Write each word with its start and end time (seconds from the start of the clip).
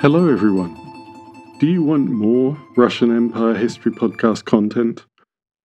Hello, 0.00 0.30
everyone. 0.30 0.74
Do 1.58 1.66
you 1.66 1.82
want 1.82 2.08
more 2.08 2.56
Russian 2.74 3.14
Empire 3.14 3.52
History 3.52 3.92
Podcast 3.92 4.46
content? 4.46 5.04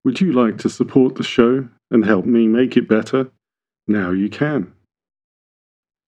Would 0.04 0.20
you 0.20 0.32
like 0.34 0.58
to 0.58 0.68
support 0.68 1.14
the 1.14 1.22
show 1.22 1.66
and 1.90 2.04
help 2.04 2.26
me 2.26 2.46
make 2.46 2.76
it 2.76 2.86
better? 2.86 3.30
Now 3.88 4.10
you 4.10 4.28
can. 4.28 4.74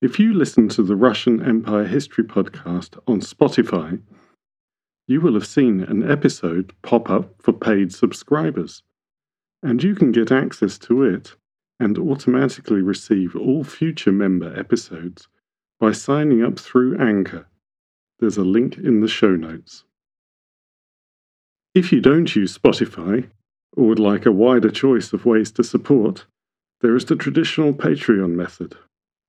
If 0.02 0.18
you 0.18 0.34
listen 0.34 0.68
to 0.68 0.82
the 0.82 0.94
Russian 0.94 1.42
Empire 1.42 1.86
History 1.86 2.22
Podcast 2.22 2.98
on 3.08 3.22
Spotify, 3.22 4.02
you 5.06 5.22
will 5.22 5.32
have 5.32 5.46
seen 5.46 5.80
an 5.80 6.06
episode 6.08 6.74
pop 6.82 7.08
up 7.08 7.32
for 7.40 7.54
paid 7.54 7.94
subscribers, 7.94 8.82
and 9.62 9.82
you 9.82 9.94
can 9.94 10.12
get 10.12 10.30
access 10.30 10.76
to 10.80 11.02
it 11.02 11.34
and 11.80 11.96
automatically 11.96 12.82
receive 12.82 13.34
all 13.34 13.64
future 13.64 14.12
member 14.12 14.54
episodes 14.54 15.28
by 15.80 15.92
signing 15.92 16.44
up 16.44 16.58
through 16.58 16.98
Anchor. 16.98 17.46
There's 18.18 18.36
a 18.36 18.44
link 18.44 18.76
in 18.76 19.00
the 19.00 19.08
show 19.08 19.36
notes. 19.36 19.84
If 21.74 21.92
you 21.92 22.00
don't 22.00 22.34
use 22.34 22.58
Spotify, 22.58 23.28
or 23.76 23.86
would 23.86 24.00
like 24.00 24.26
a 24.26 24.32
wider 24.32 24.70
choice 24.70 25.12
of 25.12 25.24
ways 25.24 25.52
to 25.52 25.62
support, 25.62 26.26
there 26.80 26.96
is 26.96 27.04
the 27.04 27.16
traditional 27.16 27.72
Patreon 27.72 28.30
method, 28.30 28.76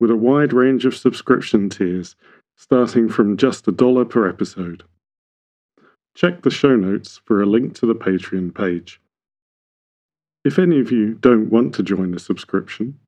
with 0.00 0.10
a 0.10 0.16
wide 0.16 0.52
range 0.52 0.84
of 0.86 0.96
subscription 0.96 1.68
tiers 1.68 2.16
starting 2.56 3.08
from 3.08 3.36
just 3.36 3.68
a 3.68 3.72
dollar 3.72 4.04
per 4.04 4.28
episode. 4.28 4.82
Check 6.16 6.42
the 6.42 6.50
show 6.50 6.74
notes 6.74 7.20
for 7.24 7.40
a 7.40 7.46
link 7.46 7.74
to 7.76 7.86
the 7.86 7.94
Patreon 7.94 8.54
page. 8.54 9.00
If 10.44 10.58
any 10.58 10.80
of 10.80 10.90
you 10.90 11.14
don't 11.14 11.50
want 11.50 11.74
to 11.76 11.82
join 11.82 12.12
a 12.14 12.18
subscription, 12.18 12.98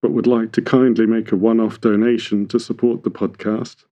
but 0.00 0.12
would 0.12 0.26
like 0.26 0.52
to 0.52 0.62
kindly 0.62 1.06
make 1.06 1.32
a 1.32 1.36
one 1.36 1.58
off 1.58 1.80
donation 1.80 2.46
to 2.48 2.60
support 2.60 3.02
the 3.02 3.10
podcast, 3.10 3.84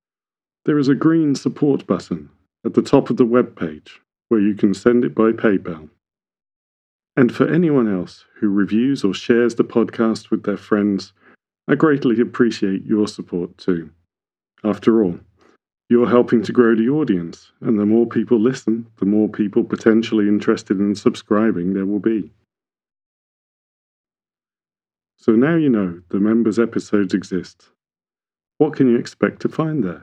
there 0.67 0.79
is 0.81 0.89
a 0.89 0.95
green 0.97 1.37
support 1.37 1.87
button 1.87 2.29
at 2.65 2.75
the 2.75 2.83
top 2.83 3.09
of 3.09 3.17
the 3.17 3.25
web 3.25 3.57
page 3.57 4.01
where 4.29 4.41
you 4.41 4.53
can 4.53 4.75
send 4.75 5.05
it 5.05 5.15
by 5.15 5.31
PayPal. 5.31 5.89
And 7.17 7.33
for 7.33 7.49
anyone 7.49 7.91
else 7.91 8.25
who 8.41 8.49
reviews 8.49 9.05
or 9.05 9.15
shares 9.15 9.55
the 9.55 9.65
podcast 9.65 10.31
with 10.31 10.43
their 10.43 10.57
friends, 10.57 11.13
I 11.69 11.77
greatly 11.77 12.21
appreciate 12.21 12.85
your 12.85 13.07
support 13.07 13.57
too. 13.57 13.91
After 14.65 15.05
all, 15.05 15.21
you're 15.89 16.11
helping 16.11 16.43
to 16.43 16.53
grow 16.53 16.75
the 16.75 16.89
audience, 16.89 17.53
and 17.61 17.79
the 17.79 17.87
more 17.87 18.07
people 18.07 18.41
listen, 18.41 18.89
the 18.97 19.07
more 19.07 19.29
people 19.29 19.63
potentially 19.63 20.27
interested 20.27 20.81
in 20.81 20.97
subscribing 20.97 21.75
there 21.75 21.87
will 21.87 22.01
be. 22.01 22.33
So 25.17 25.33
now 25.33 25.55
you 25.55 25.69
know 25.69 26.03
the 26.09 26.19
members' 26.19 26.59
episodes 26.59 27.15
exist. 27.15 27.69
What 28.59 28.75
can 28.75 28.91
you 28.91 28.97
expect 28.99 29.43
to 29.43 29.49
find 29.49 29.85
there? 29.85 30.03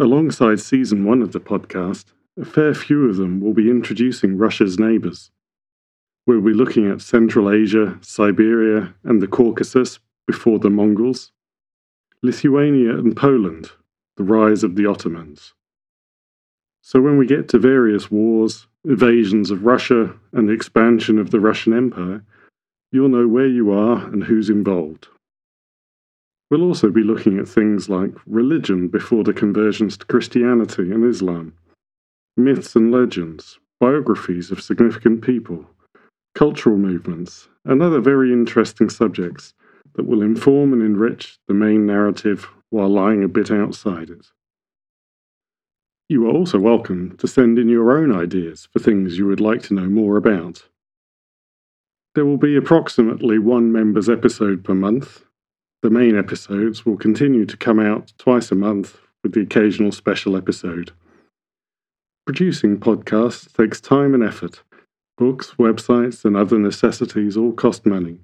Alongside 0.00 0.60
season 0.60 1.04
one 1.04 1.22
of 1.22 1.32
the 1.32 1.40
podcast, 1.40 2.04
a 2.40 2.44
fair 2.44 2.72
few 2.72 3.10
of 3.10 3.16
them 3.16 3.40
will 3.40 3.52
be 3.52 3.68
introducing 3.68 4.38
Russia's 4.38 4.78
neighbours. 4.78 5.32
We'll 6.24 6.40
be 6.40 6.52
looking 6.52 6.88
at 6.88 7.00
Central 7.00 7.50
Asia, 7.50 7.98
Siberia, 8.00 8.94
and 9.02 9.20
the 9.20 9.26
Caucasus 9.26 9.98
before 10.24 10.60
the 10.60 10.70
Mongols, 10.70 11.32
Lithuania 12.22 12.96
and 12.96 13.16
Poland, 13.16 13.72
the 14.16 14.22
rise 14.22 14.62
of 14.62 14.76
the 14.76 14.86
Ottomans. 14.86 15.54
So 16.80 17.00
when 17.00 17.18
we 17.18 17.26
get 17.26 17.48
to 17.48 17.58
various 17.58 18.08
wars, 18.08 18.68
invasions 18.84 19.50
of 19.50 19.64
Russia, 19.64 20.14
and 20.32 20.48
the 20.48 20.52
expansion 20.52 21.18
of 21.18 21.32
the 21.32 21.40
Russian 21.40 21.72
Empire, 21.72 22.22
you'll 22.92 23.08
know 23.08 23.26
where 23.26 23.48
you 23.48 23.72
are 23.72 24.06
and 24.06 24.22
who's 24.22 24.48
involved. 24.48 25.08
We'll 26.50 26.62
also 26.62 26.90
be 26.90 27.02
looking 27.02 27.38
at 27.38 27.48
things 27.48 27.88
like 27.88 28.12
religion 28.26 28.88
before 28.88 29.22
the 29.22 29.34
conversions 29.34 29.98
to 29.98 30.06
Christianity 30.06 30.90
and 30.90 31.04
Islam, 31.04 31.52
myths 32.36 32.74
and 32.74 32.90
legends, 32.90 33.58
biographies 33.80 34.50
of 34.50 34.62
significant 34.62 35.22
people, 35.22 35.68
cultural 36.34 36.78
movements, 36.78 37.48
and 37.64 37.82
other 37.82 38.00
very 38.00 38.32
interesting 38.32 38.88
subjects 38.88 39.52
that 39.94 40.06
will 40.06 40.22
inform 40.22 40.72
and 40.72 40.82
enrich 40.82 41.38
the 41.48 41.54
main 41.54 41.84
narrative 41.84 42.48
while 42.70 42.88
lying 42.88 43.22
a 43.22 43.28
bit 43.28 43.50
outside 43.50 44.08
it. 44.08 44.26
You 46.08 46.26
are 46.26 46.32
also 46.32 46.58
welcome 46.58 47.16
to 47.18 47.28
send 47.28 47.58
in 47.58 47.68
your 47.68 47.98
own 47.98 48.14
ideas 48.14 48.68
for 48.72 48.78
things 48.78 49.18
you 49.18 49.26
would 49.26 49.40
like 49.40 49.60
to 49.64 49.74
know 49.74 49.88
more 49.88 50.16
about. 50.16 50.62
There 52.14 52.24
will 52.24 52.38
be 52.38 52.56
approximately 52.56 53.38
one 53.38 53.70
member's 53.70 54.08
episode 54.08 54.64
per 54.64 54.74
month. 54.74 55.24
The 55.82 55.90
main 55.90 56.18
episodes 56.18 56.84
will 56.84 56.96
continue 56.96 57.46
to 57.46 57.56
come 57.56 57.78
out 57.78 58.12
twice 58.18 58.50
a 58.50 58.56
month 58.56 58.98
with 59.22 59.32
the 59.32 59.42
occasional 59.42 59.92
special 59.92 60.36
episode. 60.36 60.90
Producing 62.26 62.78
podcasts 62.78 63.52
takes 63.52 63.80
time 63.80 64.12
and 64.12 64.22
effort. 64.24 64.62
Books, 65.16 65.54
websites, 65.58 66.24
and 66.24 66.36
other 66.36 66.58
necessities 66.58 67.36
all 67.36 67.52
cost 67.52 67.86
money. 67.86 68.18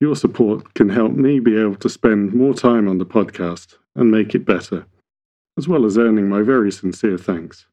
Your 0.00 0.14
support 0.14 0.74
can 0.74 0.88
help 0.88 1.12
me 1.12 1.40
be 1.40 1.58
able 1.58 1.76
to 1.76 1.88
spend 1.88 2.34
more 2.34 2.52
time 2.52 2.88
on 2.88 2.98
the 2.98 3.06
podcast 3.06 3.76
and 3.94 4.10
make 4.10 4.34
it 4.34 4.44
better, 4.44 4.86
as 5.56 5.66
well 5.66 5.86
as 5.86 5.96
earning 5.96 6.28
my 6.28 6.42
very 6.42 6.70
sincere 6.70 7.16
thanks. 7.16 7.66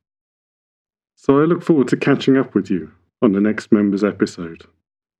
So 1.15 1.41
I 1.41 1.45
look 1.45 1.63
forward 1.63 1.87
to 1.89 1.97
catching 1.97 2.37
up 2.37 2.55
with 2.55 2.69
you 2.69 2.91
on 3.21 3.33
the 3.33 3.41
next 3.41 3.71
member's 3.71 4.03
episode. 4.03 4.63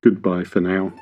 Goodbye 0.03 0.44
for 0.44 0.62
now. 0.62 0.94